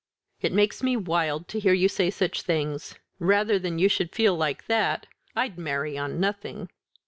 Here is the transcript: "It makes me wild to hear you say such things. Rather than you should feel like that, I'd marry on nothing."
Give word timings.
"It 0.41 0.51
makes 0.51 0.81
me 0.81 0.97
wild 0.97 1.47
to 1.49 1.59
hear 1.59 1.73
you 1.73 1.87
say 1.87 2.09
such 2.09 2.41
things. 2.41 2.95
Rather 3.19 3.59
than 3.59 3.77
you 3.77 3.87
should 3.87 4.15
feel 4.15 4.35
like 4.35 4.65
that, 4.65 5.05
I'd 5.35 5.59
marry 5.59 5.95
on 5.95 6.19
nothing." 6.19 6.69